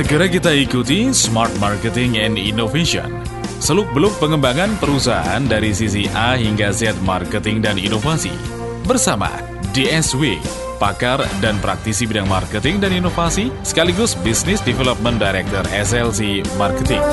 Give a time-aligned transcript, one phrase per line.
[0.00, 3.20] Segera kita ikuti Smart Marketing and Innovation.
[3.60, 8.32] Seluk-beluk pengembangan perusahaan dari sisi A hingga Z marketing dan inovasi.
[8.88, 9.28] Bersama
[9.76, 10.40] DSW,
[10.80, 17.04] pakar dan praktisi bidang marketing dan inovasi, sekaligus Business Development Director SLC Marketing.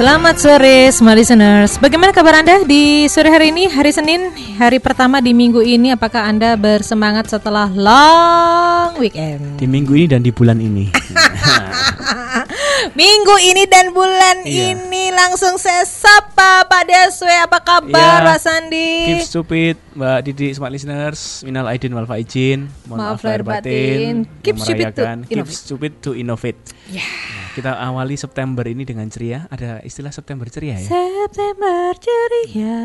[0.00, 1.76] Selamat sore, semua listeners.
[1.76, 5.92] Bagaimana kabar Anda di sore hari ini, hari Senin, hari pertama di minggu ini?
[5.92, 9.60] Apakah Anda bersemangat setelah long weekend?
[9.60, 10.88] Di minggu ini dan di bulan ini.
[13.00, 14.72] minggu ini dan bulan Iya.
[14.72, 17.36] ini langsung saya sapa Pak Deswe.
[17.44, 18.28] Apa kabar, Iya.
[18.32, 18.90] Pak Sandi?
[19.04, 21.44] Keep stupid, Mbak Didi, smart listeners.
[21.44, 22.72] Minal aidin wal faizin.
[22.88, 24.24] Mohon Maaf lahir batin.
[24.24, 24.40] batin.
[24.40, 25.02] Keep stupid to.
[25.28, 25.60] Keep innovate.
[25.60, 26.60] stupid to innovate.
[26.90, 27.06] Ya.
[27.06, 29.46] Nah, kita awali September ini dengan ceria.
[29.46, 30.86] Ada istilah September ceria ya.
[30.86, 32.78] September ceria.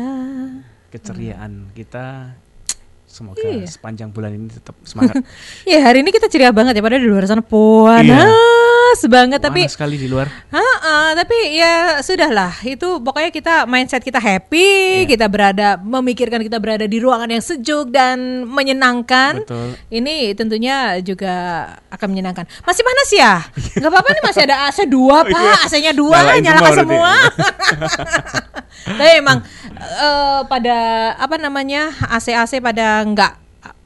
[0.88, 2.38] Keceriaan kita
[3.04, 3.66] semoga Iya.
[3.66, 5.18] sepanjang bulan ini tetap semangat.
[5.66, 8.26] Ya hari ini kita ceria banget ya Padahal di luar sana panas Iya.
[9.04, 10.32] Banget tapi Panas sekali di luar.
[10.48, 12.56] Ah, tapi ya sudahlah.
[12.62, 15.10] Itu pokoknya kita mindset kita happy, Iya.
[15.10, 19.44] kita berada memikirkan kita berada di ruangan yang sejuk dan menyenangkan.
[19.44, 19.76] Betul.
[19.90, 21.34] Ini tentunya juga
[21.90, 22.46] akan menyenangkan.
[22.62, 23.34] Masih panas ya?
[23.76, 25.34] Gak apa-apa nih masih ada AC dua Oh, iya.
[25.34, 27.12] pak, AC-nya dua, Nyalain nyalakan semua.
[28.96, 29.38] Tapi emang
[29.76, 30.78] eh, pada
[31.18, 33.32] apa namanya AC AC pada nggak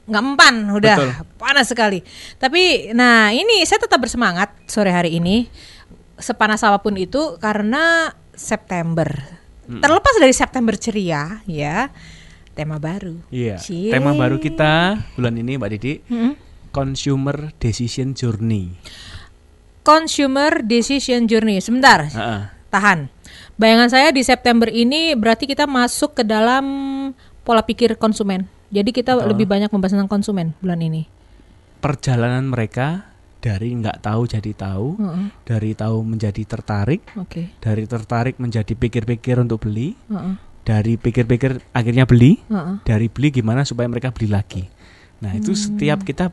[0.07, 1.09] nggak mempan, udah Betul.
[1.37, 1.99] panas sekali.
[2.35, 5.45] Tapi nah ini saya tetap bersemangat sore hari ini
[6.17, 9.09] sepanas apa pun itu karena September.
[9.71, 11.87] Terlepas dari September ceria ya,
[12.51, 13.15] tema baru.
[13.31, 13.55] Iya.
[13.55, 13.87] Cie.
[13.87, 16.33] Tema baru kita bulan ini Mbak Didi, Mm-mm.
[16.75, 18.75] Consumer Decision Journey.
[19.81, 21.63] Consumer Decision Journey.
[21.63, 22.41] Sebentar, Ah, ah.
[22.69, 23.07] tahan.
[23.55, 26.65] Bayangan saya di September ini berarti kita masuk ke dalam
[27.41, 28.45] pola pikir konsumen.
[28.71, 29.35] Jadi kita Betul.
[29.35, 31.05] lebih banyak membahas tentang konsumen bulan ini.
[31.83, 33.11] Perjalanan mereka
[33.43, 37.51] dari nggak tahu jadi tahu, Heeh, dari tahu menjadi tertarik, Oke.
[37.59, 42.85] dari tertarik menjadi pikir-pikir untuk beli, Heeh, dari pikir-pikir akhirnya beli, heeh.
[42.85, 44.63] dari beli gimana supaya mereka beli lagi.
[45.21, 46.29] Nah itu setiap kita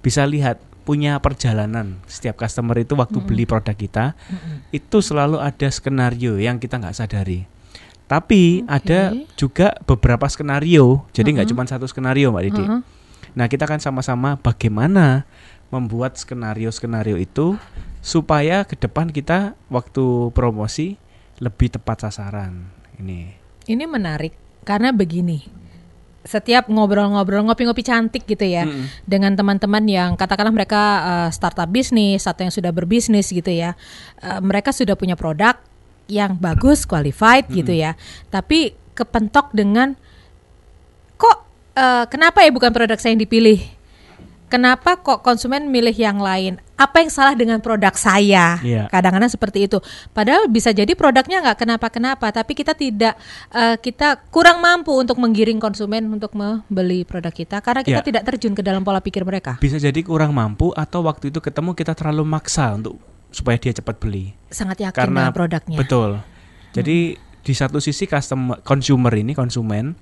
[0.00, 4.14] bisa lihat punya perjalanan setiap customer itu waktu beli produk kita
[4.70, 7.55] itu selalu ada skenario yang kita nggak sadari.
[8.06, 12.62] Tapi ada juga beberapa skenario, jadi nggak cuma satu skenario mbak Didi.
[12.62, 12.80] Heeh.
[13.36, 15.26] Nah kita akan sama-sama bagaimana
[15.68, 17.58] membuat skenario-skenario itu
[17.98, 20.94] supaya ke depan kita waktu promosi
[21.42, 22.70] lebih tepat sasaran.
[22.96, 23.34] Ini.
[23.66, 25.42] Ini menarik karena begini.
[26.26, 28.90] Setiap ngobrol-ngobrol, ngopi-ngopi cantik gitu ya Mm-mm.
[29.06, 33.78] dengan teman-teman yang katakanlah mereka uh, startup bisnis atau yang sudah berbisnis gitu ya.
[34.18, 35.54] Uh, mereka sudah punya produk
[36.06, 37.94] yang bagus, qualified gitu ya.
[38.30, 39.98] Tapi kepentok dengan
[41.16, 41.44] kok
[41.76, 43.76] uh, kenapa ya bukan produk saya yang dipilih?
[44.46, 46.62] Kenapa kok konsumen milih yang lain?
[46.78, 48.62] Apa yang salah dengan produk saya?
[48.62, 48.86] Iya.
[48.86, 49.82] Kadang-kadang seperti itu.
[50.14, 53.18] Padahal bisa jadi produknya nggak kenapa-kenapa, tapi kita tidak
[53.50, 58.06] eh, kita kurang mampu untuk menggiring konsumen untuk membeli produk kita karena kita Iya.
[58.06, 59.58] tidak terjun ke dalam pola pikir mereka.
[59.58, 63.02] Bisa jadi kurang mampu atau waktu itu ketemu kita terlalu maksa untuk
[63.36, 64.32] supaya dia cepat beli.
[64.48, 65.76] Sangat yakin Karena produknya.
[65.76, 66.24] Betul.
[66.72, 69.94] Jadi di satu sisi customer consumer ini konsumen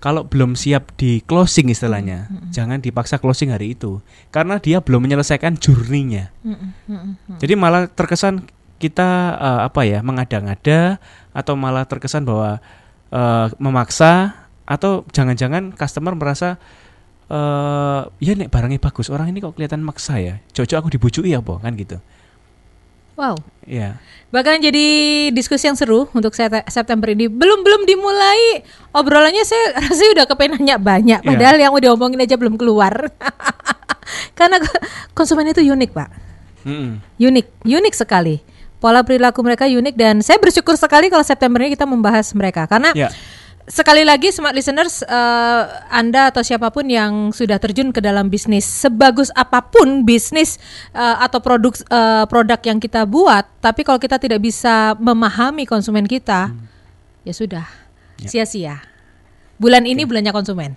[0.00, 4.00] kalau belum siap di closing istilahnya, jangan dipaksa closing hari itu
[4.32, 6.32] karena dia belum menyelesaikan journey-nya.
[6.40, 7.38] Mm-mm, mm-mm, mm.
[7.38, 8.48] Jadi malah terkesan
[8.80, 10.96] kita eh, apa ya mengada-ngada
[11.36, 12.64] atau malah terkesan bahwa
[13.12, 16.56] eh, memaksa atau jangan-jangan customer merasa
[17.30, 20.40] eh ya nek barangnya bagus orang ini kok kelihatan maksa ya.
[20.50, 22.00] Cocok aku dibujuki ya apa kan gitu.
[23.20, 23.36] Wow.
[23.68, 24.00] Iya.
[24.32, 24.86] Bakalan jadi
[25.30, 26.32] diskusi yang seru untuk
[26.66, 27.28] September ini.
[27.28, 31.20] Belum belum dimulai obrolannya saya rasa udah kepengen nanya banyak.
[31.20, 31.28] Iya.
[31.28, 33.12] Padahal yang udah omongin aja belum keluar.
[34.38, 34.80] Karena ko-
[35.12, 36.08] konsumen itu unik pak,
[36.64, 36.98] Mm-mm.
[37.14, 38.40] unik, unik sekali.
[38.80, 42.64] Pola perilaku mereka unik dan saya bersyukur sekali kalau September ini kita membahas mereka.
[42.64, 43.12] Karena Ya.
[43.68, 45.62] Sekali lagi smart listeners eh,
[45.92, 50.56] Anda atau siapa pun yang sudah terjun ke dalam bisnis sebagus apa pun bisnis
[50.96, 56.08] eh, atau produk eh, produk yang kita buat tapi kalau kita tidak bisa memahami konsumen
[56.08, 56.54] kita
[57.26, 57.66] ya sudah
[58.28, 58.84] sia-sia.
[59.60, 60.72] Bulan ini bulannya konsumen.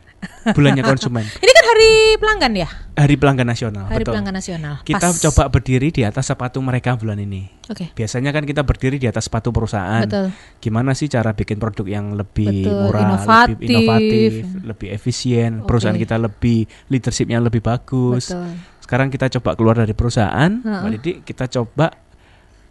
[0.52, 1.24] Bulannya konsumen.
[1.24, 3.90] ini hari pelanggan ya Hari pelanggan nasional.
[3.90, 4.14] hari betul.
[4.14, 5.18] pelanggan nasional Kita Pas.
[5.20, 7.50] coba berdiri di atas sepatu mereka bulan ini.
[7.66, 10.06] oke Biasanya kan kita berdiri di atas sepatu perusahaan.
[10.06, 10.30] betul
[10.60, 13.56] Gimana sih cara bikin produk yang lebih Betul, murah, inovatif.
[13.58, 14.32] lebih inovatif,
[14.64, 15.66] lebih efisien, Oke.
[15.66, 18.30] perusahaan kita lebih leadershipnya lebih bagus.
[18.30, 20.52] betul Sekarang kita coba keluar dari perusahaan.
[20.54, 21.90] Mbak Didi, kita coba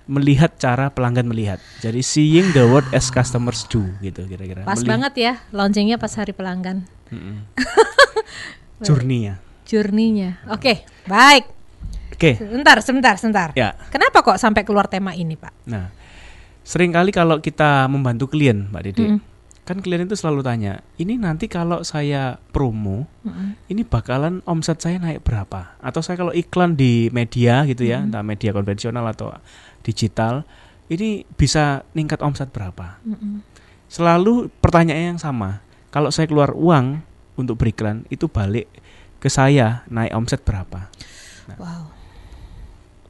[0.05, 1.59] melihat cara pelanggan melihat.
[1.81, 4.63] Jadi seeing the world as customers do gitu kira-kira.
[4.63, 6.87] pas Melihat- banget ya launchingnya pas hari pelanggan.
[7.11, 7.43] Journey
[8.83, 9.35] ya.
[9.65, 11.45] journey-nya oke baik
[12.13, 12.39] Oke.
[12.39, 13.49] Sebentar, sebentar, sebentar.
[13.59, 13.75] Ya.
[13.91, 15.67] Kenapa kok sampai keluar tema ini, Pak?
[15.67, 15.91] Nah,
[16.63, 19.19] sering kali kalau kita membantu klien, Mbak Didi, Mm.
[19.67, 23.59] kan klien itu selalu tanya, ini nanti kalau saya promo, Mm-mm.
[23.67, 25.75] ini bakalan omset saya naik berapa?
[25.83, 29.35] Atau saya kalau iklan di media gitu ya, entah media konvensional atau
[29.83, 30.47] digital,
[30.87, 33.03] ini bisa ningkat omset berapa?
[33.03, 33.43] Mm-mm.
[33.91, 35.59] Selalu pertanyaan yang sama.
[35.91, 37.03] Kalau saya keluar uang
[37.37, 38.69] untuk beriklan, itu balik
[39.23, 40.91] ke saya naik omset berapa?
[41.59, 42.03] Wow.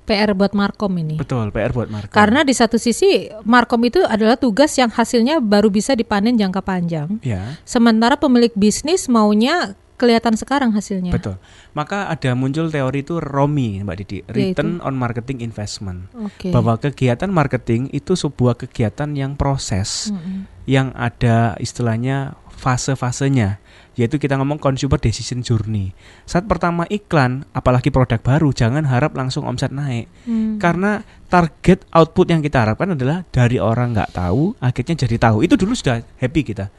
[0.03, 1.15] PR buat Markom ini.
[1.15, 2.11] Betul, PR buat market.
[2.11, 7.23] Karena di satu sisi Markom itu adalah tugas yang hasilnya baru bisa dipanen jangka panjang.
[7.23, 11.15] ya, Sementara pemilik bisnis maunya kelihatan sekarang hasilnya.
[11.15, 11.39] betul.
[11.79, 16.11] Maka ada muncul teori itu ROMI, Mbak Didi, Return on Marketing Investment.
[16.19, 16.51] Oke.
[16.51, 20.51] Bahwa kegiatan marketing itu sebuah kegiatan yang proses, Mm-mm.
[20.67, 23.59] yang ada istilahnya fase-fasenya,
[23.99, 25.91] yaitu kita ngomong consumer decision journey.
[26.27, 30.07] Saat pertama iklan, apalagi produk baru, jangan harap langsung omset naik.
[30.23, 30.63] Hmm.
[30.63, 35.43] Karena target output yang kita harapkan adalah dari orang nggak tahu, akhirnya jadi tahu.
[35.43, 36.71] Itu dulu sudah happy kita.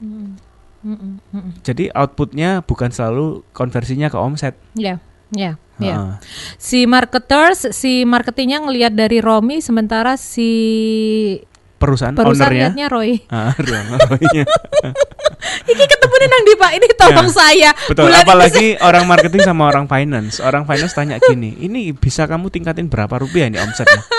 [0.00, 0.47] Mm-mm.
[0.82, 1.18] Mm-mm.
[1.34, 1.52] Mm-mm.
[1.66, 4.54] Jadi outputnya bukan selalu konversinya ke omset.
[4.78, 5.02] Ya,
[5.34, 5.94] ya, ya.
[5.98, 6.12] Heeh.
[6.56, 10.50] Si marketers, si marketingnya ngelihat dari Romi, sementara si
[11.78, 13.22] Perusahaan, perusahaan ownernya, Roy.
[13.30, 13.54] ah.
[15.70, 17.70] Iki ketemu nih nang di Pak, ini tolong Ya, saya.
[17.86, 20.42] Betul, Bulan ini apalagi orang marketing sama orang finance.
[20.42, 24.02] Orang finance tanya gini, ini bisa kamu tingkatin berapa rupiah ini omsetnya?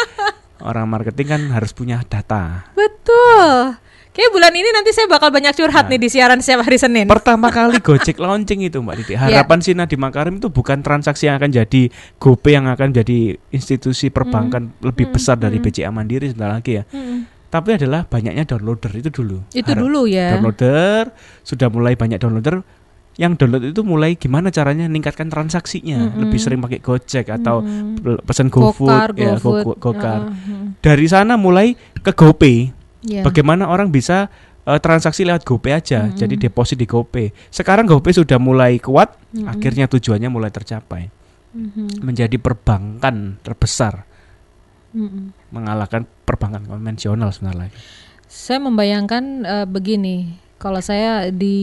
[0.60, 2.68] Orang marketing kan harus punya data.
[2.76, 3.80] Betul.
[4.10, 5.96] Kayak bulan ini nanti saya bakal banyak curhat Nah.
[5.96, 7.06] nih di siaran setiap hari Senin.
[7.06, 9.14] Pertama kali Gojek launching itu Mbak Didi.
[9.16, 11.82] Harapan Sina di Makarim itu bukan transaksi yang akan jadi
[12.18, 13.20] GoPay yang akan jadi
[13.50, 16.84] institusi perbankan lebih besar dari BCA Mandiri sebentar lagi ya.
[16.86, 17.30] Mm.
[17.50, 19.42] Tapi adalah banyaknya downloader itu dulu.
[19.52, 20.36] Itu Harap- dulu ya.
[20.36, 22.62] Downloader sudah mulai banyak downloader.
[23.16, 26.20] Yang download itu mulai gimana caranya meningkatkan transaksinya, Mm-mm.
[26.24, 28.00] lebih sering pakai Gojek atau Mm.
[28.00, 29.64] pe- pesan GoFood, ya, GoFood.
[29.66, 30.22] Go- Gokar.
[30.24, 30.80] Ah, mm.
[30.80, 32.79] Dari sana mulai ke GoPay.
[33.00, 33.24] Ya.
[33.24, 34.28] Bagaimana orang bisa
[34.68, 36.20] eh, transaksi lewat GoPay aja, Mm-mm.
[36.20, 37.32] jadi deposit di GoPay.
[37.48, 39.48] Sekarang GoPay sudah mulai kuat, Mm-mm.
[39.48, 41.08] akhirnya tujuannya mulai tercapai,
[41.56, 42.04] Mhm.
[42.04, 44.06] menjadi perbankan terbesar,
[44.94, 45.34] Mm-mm.
[45.50, 47.74] mengalahkan perbankan konvensional sebenarnya.
[48.30, 51.58] Saya membayangkan eh, begini, kalau saya di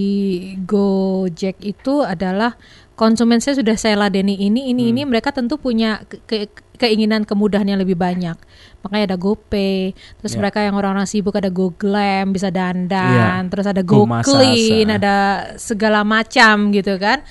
[0.67, 2.59] Gojek itu adalah
[2.97, 7.67] konsumen saya sudah saya ladeni ini, ini, ini, mereka tentu punya ke- ke- keinginan kemudahan
[7.67, 8.37] yang lebih banyak.
[8.85, 10.39] Makanya ada GoPay, terus Ya.
[10.39, 13.51] mereka yang orang-orang sibuk ada GoGlam, bisa dandan, Iya.
[13.51, 14.99] terus ada Go GoClean, Masasa.
[15.01, 15.17] ada
[15.59, 17.25] segala macam gitu kan.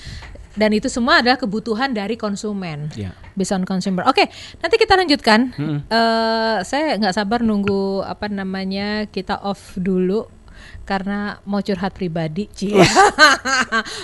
[0.56, 3.12] Dan itu semua adalah kebutuhan dari konsumen Ya.
[3.36, 4.08] based on consumer.
[4.08, 4.32] Oke,
[4.64, 5.52] nanti kita lanjutkan.
[5.52, 5.80] Mm-mm.
[5.92, 10.24] Eh, saya nggak sabar nunggu apa namanya kita off dulu
[10.86, 12.78] karena mau curhat pribadi, Cie.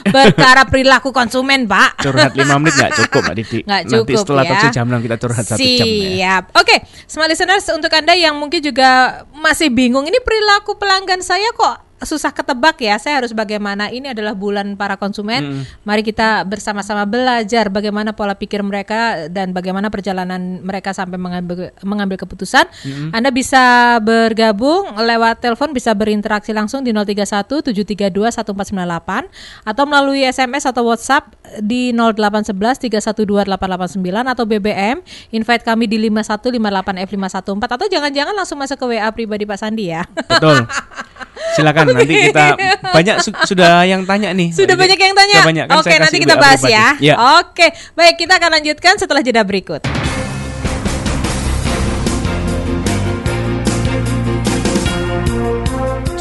[0.10, 2.01] Perkara perilaku konsumen, Pak.
[2.01, 3.60] Curhat 5 menit nggak cukup Mbak Didi.
[3.62, 4.60] Nggak Nanti cukup setelah ya.
[4.74, 6.01] jam 6 kita curhat satu jam ya.
[6.01, 6.44] Siap.
[6.57, 6.75] Oke,
[7.06, 12.33] smart listeners untuk Anda yang mungkin juga masih bingung ini perilaku pelanggan saya kok susah
[12.33, 12.98] ketebak ya.
[12.98, 13.94] Saya harus bagaimana?
[13.94, 15.65] Ini adalah bulan para konsumen.
[15.86, 22.18] Mari kita bersama-sama belajar bagaimana pola pikir mereka dan bagaimana perjalanan mereka sampai mengambil mengambil
[22.21, 22.65] keputusan.
[23.13, 30.65] Anda bisa bergabung lewat telepon bisa berinteraksi langsung di 031 732 1498 atau melalui SMS
[30.68, 38.33] atau WhatsApp di 0811 312 889 atau BBM invite kami di 5158 F514 atau jangan-jangan
[38.33, 40.04] langsung masuk ke WA pribadi Pak Sandi ya.
[40.06, 40.66] Betul.
[41.51, 42.56] Silakan nanti kita
[42.95, 44.56] banyak su- sudah yang tanya nih.
[44.56, 45.35] Sudah banyak yang tanya.
[45.42, 46.75] Sudah banyak, kan Oke, saya nanti kita bahas pribadi.
[46.75, 46.87] ya.
[46.99, 47.16] Ya.
[47.44, 49.83] Oke, baik kita akan lanjutkan setelah jeda berikut.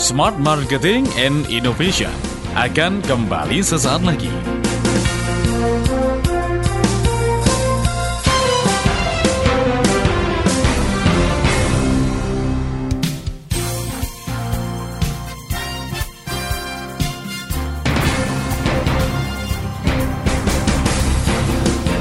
[0.00, 2.10] Smart Marketing and Innovation
[2.58, 4.59] akan kembali sesaat lagi.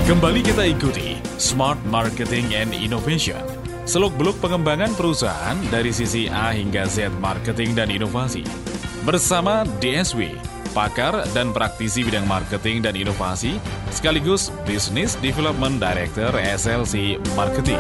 [0.10, 3.38] Kembali kita ikuti Smart Marketing and Innovation.
[3.86, 8.42] Seluk-beluk pengembangan perusahaan dari sisi A hingga Z marketing dan inovasi.
[9.06, 10.34] Bersama DSW,
[10.74, 13.62] pakar dan praktisi bidang marketing dan inovasi,
[13.94, 17.78] sekaligus Business Development Director SLC Marketing.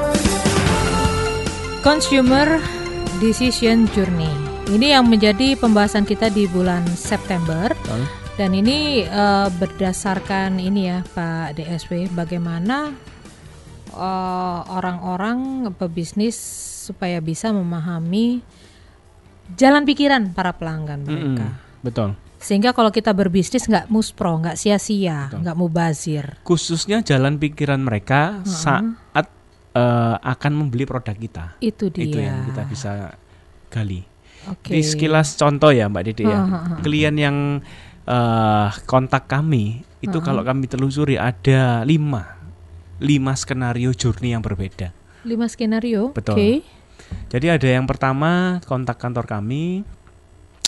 [1.81, 2.61] Consumer
[3.17, 4.29] Decision Journey.
[4.69, 7.73] Ini yang menjadi pembahasan kita di bulan September.
[8.39, 12.95] Dan ini eh, berdasarkan ini ya Pak DSW bagaimana
[13.91, 16.39] eh, orang-orang pebisnis
[16.87, 18.39] supaya bisa memahami
[19.59, 21.51] jalan pikiran para pelanggan mereka.
[21.51, 22.15] Mm-mm, Betul.
[22.39, 26.39] Sehingga kalau kita berbisnis nggak muspro, nggak sia-sia, nggak mubazir.
[26.47, 29.27] Khususnya jalan pikiran mereka saat
[29.75, 31.45] eh, akan membeli produk kita.
[31.59, 32.07] Itu dia.
[32.07, 32.91] Itu yang kita bisa
[33.67, 34.07] gali.
[34.47, 34.71] Oke.
[34.71, 36.39] Di sekilas contoh ya Mbak Didi ya.
[36.39, 36.59] Ha.
[36.79, 37.59] Klien yang
[38.07, 42.39] eh, kontak kami itu kalau kami telusuri ada lima
[42.99, 44.91] lima skenario journey yang berbeda.
[45.23, 46.11] Lima skenario.
[46.11, 46.35] Betul.
[46.35, 46.51] Oke.
[47.31, 49.87] Jadi ada yang pertama kontak kantor kami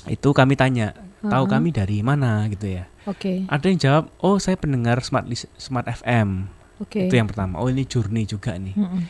[0.09, 2.89] itu kami tanya tahu kami dari mana gitu ya.
[3.05, 3.45] Oke.
[3.45, 5.27] Ada yang jawab oh saya pendengar smart
[5.59, 6.49] smart FM
[6.81, 7.07] Oke.
[7.07, 7.61] itu yang pertama.
[7.61, 8.73] Oh ini journey juga nih.
[8.73, 9.01] Mm-mm.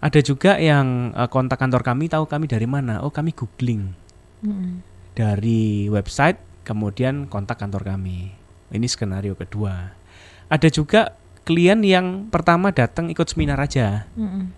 [0.00, 3.04] Ada juga yang eh, kontak kantor kami tahu kami dari mana.
[3.04, 3.92] Oh kami googling
[4.42, 4.82] Mm-mm.
[5.14, 8.34] dari website kemudian kontak kantor kami.
[8.70, 9.94] Ini skenario kedua.
[10.46, 14.06] Ada juga klien yang pertama datang ikut seminar aja.
[14.14, 14.52] Mm-mm.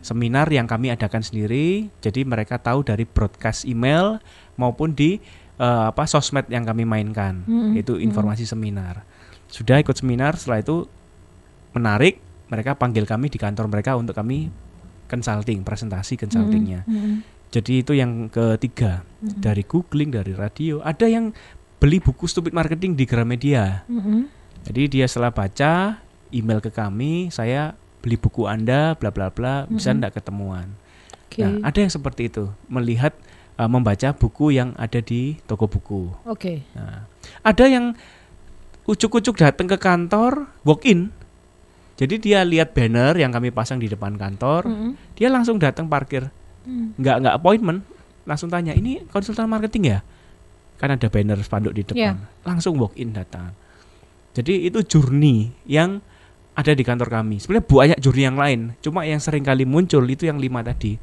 [0.00, 4.16] Seminar yang kami adakan sendiri, jadi mereka tahu dari broadcast email
[4.56, 5.20] maupun di
[5.60, 7.44] eh, apa sosmed yang kami mainkan.
[7.44, 7.76] Mm-mm.
[7.76, 9.04] Itu informasi seminar.
[9.50, 10.86] Sudah ikut seminar, setelah itu
[11.74, 14.48] menarik, mereka panggil kami di kantor mereka untuk kami
[15.10, 16.86] consulting, presentasi consultingnya.
[16.86, 17.39] Mm-mm.
[17.50, 20.78] Jadi itu yang ketiga dari googling, dari radio.
[20.86, 21.34] Ada yang
[21.82, 23.82] beli buku stupid marketing di Gramedia.
[23.90, 24.30] Mm-mm.
[24.70, 25.98] Jadi dia setelah baca
[26.30, 29.98] email ke kami, saya beli buku anda, bla bla bla, bisa Mm-mm.
[29.98, 30.70] ndak ketemuan.
[31.26, 31.42] Oke.
[31.42, 33.18] Nah ada yang seperti itu, melihat
[33.58, 36.08] uh, membaca buku yang ada di toko buku.
[36.30, 36.62] Oke.
[36.78, 37.04] Nah,
[37.42, 37.98] ada yang
[38.86, 41.10] ucuk-ucuk datang ke kantor, walk in.
[42.00, 44.92] Jadi dia lihat banner yang kami pasang di depan kantor, Mm-mm.
[45.18, 46.96] dia langsung datang parkir Mm.
[46.96, 47.80] nggak nggak appointment
[48.22, 49.98] langsung tanya ini konsultan marketing ya
[50.76, 52.12] kan ada banner spanduk di depan Iya.
[52.42, 53.56] langsung walk in datang
[54.32, 56.04] jadi itu journey yang
[56.52, 60.24] ada di kantor kami sebenarnya banyak journey yang lain cuma yang sering kali muncul itu
[60.24, 61.00] yang lima tadi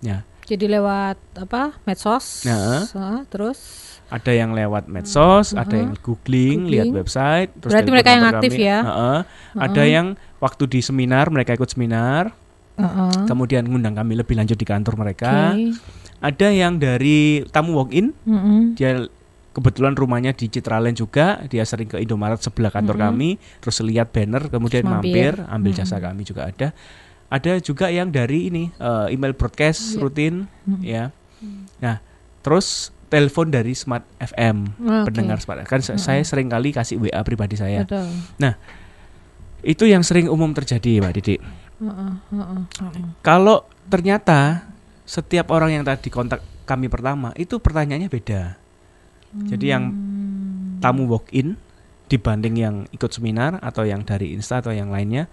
[0.00, 1.74] ya Jadi lewat apa?
[1.82, 2.46] Medsos.
[2.46, 2.86] Nah.
[2.94, 3.58] Ah, terus
[4.06, 7.02] ada yang lewat medsos ada yang googling, lihat Googling.
[7.02, 8.62] website terus Berarti mereka yang aktif kami.
[8.64, 8.78] ya?
[8.80, 9.18] Heeh.
[9.58, 10.06] ada yang
[10.38, 12.30] waktu di seminar mereka ikut seminar
[12.76, 13.24] Heeh.
[13.24, 15.72] kemudian ngundang kami lebih lanjut di kantor mereka Oke.
[16.18, 18.72] ada yang dari tamu walk in Mm-mm.
[18.72, 19.08] dia
[19.50, 24.46] kebetulan rumahnya di Citraland juga dia sering ke Indomaret sebelah kantor kami terus lihat banner
[24.46, 25.48] kemudian mampir, mampir.
[25.48, 26.76] ambil jasa kami juga ada
[27.26, 29.98] ada juga yang dari ini eh, email broadcast Iya.
[29.98, 30.34] rutin
[30.78, 31.04] ya
[31.78, 32.04] nah
[32.40, 35.08] terus telepon dari Smart FM Oke.
[35.08, 38.12] pendengar Smart kan sa- saya sering kali kasih WA pribadi saya Betul.
[39.62, 41.36] itu yang sering umum terjadi Mbak Didi
[43.20, 44.64] Kalau ternyata
[45.06, 48.58] setiap orang yang tadi kontak kami pertama itu pertanyaannya beda
[49.46, 50.80] jadi yang Hmm.
[50.80, 51.60] tamu walk in
[52.06, 55.28] dibanding yang ikut seminar atau yang dari Insta atau yang lainnya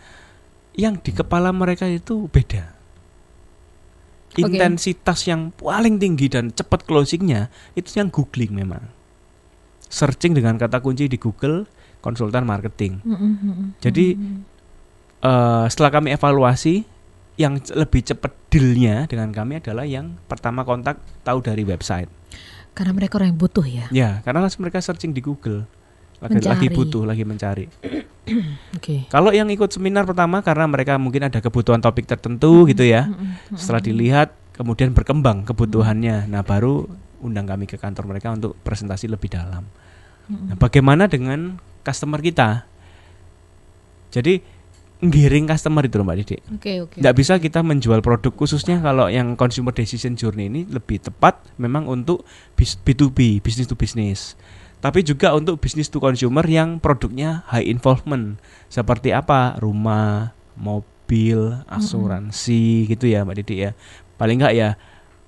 [0.73, 2.73] yang di kepala mereka itu beda.
[4.33, 8.81] Intensitas yang paling tinggi dan cepat closingnya itu yang googling memang.
[9.85, 11.69] Searching dengan kata kunci di Google
[12.01, 12.97] konsultan marketing.
[13.05, 13.67] Mm-mm, mm-mm.
[13.77, 14.17] Jadi
[15.23, 16.83] eh, setelah kami evaluasi
[17.39, 22.11] yang lebih cepat dealnya dengan kami adalah yang pertama kontak tahu dari website.
[22.73, 23.85] Karena mereka orang yang butuh ya.
[23.89, 25.65] Ya, karena langsung mereka searching di Google.
[26.21, 27.67] Lagi, lagi butuh, lagi mencari.
[28.77, 29.11] Oke.
[29.11, 33.11] Kalau yang ikut seminar pertama karena mereka mungkin ada kebutuhan topik tertentu gitu ya.
[33.11, 33.59] Mm-mm.
[33.59, 36.31] Setelah dilihat kemudian berkembang kebutuhannya.
[36.31, 36.87] Nah, baru
[37.19, 39.67] undang kami ke kantor mereka untuk presentasi lebih dalam.
[40.31, 42.63] Nah, bagaimana dengan customer kita?
[44.13, 44.39] Jadi
[45.03, 46.37] ngiring customer itu loh Mbak Didi.
[46.55, 46.97] Oke, oke.
[46.97, 51.85] Nggak bisa kita menjual produk khususnya kalau yang consumer decision journey ini lebih tepat memang
[51.85, 52.23] untuk
[52.55, 54.39] bis- B2B, business to business.
[54.79, 58.39] Tapi juga untuk business to consumer yang produknya high involvement.
[58.67, 59.55] Seperti apa?
[59.59, 63.71] Rumah, mobil, asuransi gitu ya Mbak Didi ya.
[64.15, 64.75] Paling nggak ya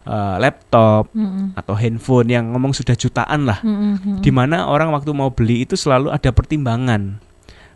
[0.06, 1.56] eh, laptop Mm-mm.
[1.56, 3.60] atau handphone yang ngomong sudah jutaan lah.
[3.60, 4.18] Mm-mm, mm-mm.
[4.24, 7.20] Di mana orang waktu mau beli itu selalu ada pertimbangan.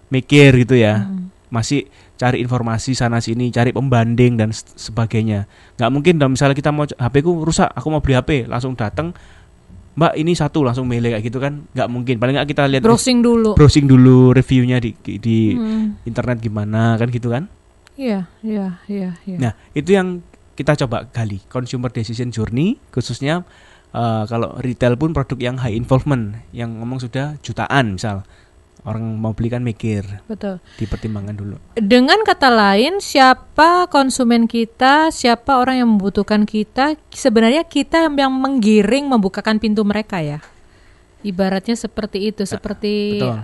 [0.10, 1.30] Mikir gitu ya Mm-mm.
[1.50, 5.50] Masih cari informasi sana sini, cari pembanding dan sebagainya.
[5.78, 9.14] Nggak mungkin dong misalnya kita mau HP ku rusak, aku mau beli HP, langsung datang,
[9.90, 11.68] Mbak ini satu langsung milih kayak gitu kan?
[11.76, 12.16] Nggak mungkin.
[12.24, 13.52] Paling nggak kita lihat Browsing dulu.
[13.60, 16.08] browsing dulu reviewnya di di Mm.
[16.08, 17.52] internet gimana kan gitu kan?
[18.00, 19.38] Iya, iya, iya, iya.
[19.44, 20.24] Nah itu yang
[20.56, 23.44] kita coba gali consumer decision journey khususnya
[23.92, 28.24] eh, kalau retail pun produk yang high involvement yang ngomong sudah jutaan misal
[28.88, 30.64] orang mau beli kan mikir Betul.
[30.80, 31.56] dipertimbangkan dulu.
[31.76, 39.06] Dengan kata lain, siapa konsumen kita, siapa orang yang membutuhkan kita, sebenarnya kita yang menggiring
[39.06, 40.40] membukakan pintu mereka ya.
[41.20, 43.44] Ibaratnya seperti itu, seperti betul.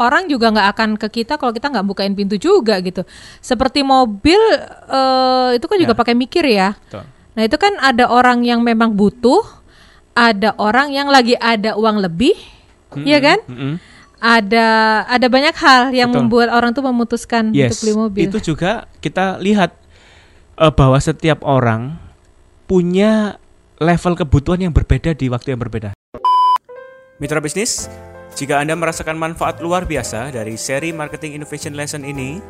[0.00, 3.04] orang juga nggak akan ke kita kalau kita nggak bukain pintu juga gitu.
[3.44, 4.40] Seperti mobil
[4.88, 6.00] uh, itu kan juga Ya.
[6.00, 6.72] pakai mikir ya.
[6.88, 7.04] Betul.
[7.36, 9.44] Nah itu kan ada orang yang memang butuh,
[10.16, 12.32] ada orang yang lagi ada uang lebih,
[13.04, 13.42] ya kan?
[13.50, 13.74] Mm-mm.
[14.24, 16.24] Ada ada banyak hal yang Betul.
[16.24, 18.24] membuat orang tuh memutuskan untuk Yes, beli mobil.
[18.24, 19.76] itu juga kita lihat
[20.56, 22.00] eh, bahwa setiap orang
[22.64, 23.36] punya
[23.76, 25.92] level kebutuhan yang berbeda di waktu yang berbeda.
[27.20, 27.92] Mitra bisnis,
[28.34, 32.40] jika Anda merasakan manfaat luar biasa dari seri Marketing Innovation Lesson ini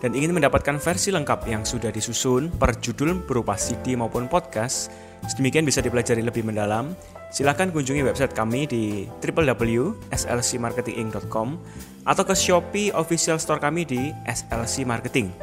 [0.00, 4.88] dan ingin mendapatkan versi lengkap yang sudah disusun per judul berupa CD maupun podcast,
[5.26, 6.94] sedemikian bisa dipelajari lebih mendalam,
[7.34, 11.48] silakan kunjungi website kami di www.slcmarketinginc.com
[12.06, 15.34] atau ke Shopee official store kami di SLC Marketing.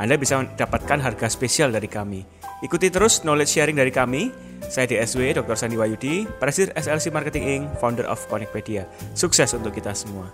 [0.00, 2.24] Anda bisa mendapatkan harga spesial dari kami.
[2.64, 4.32] Ikuti terus knowledge sharing dari kami.
[4.64, 5.60] Saya DSW Dr.
[5.60, 8.88] Sandi Wayudi, Presiden SLC Marketing Inc., founder of Connectpedia.
[9.12, 10.32] Sukses untuk kita semua.